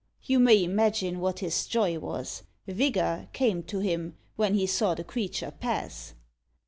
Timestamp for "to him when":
3.65-4.55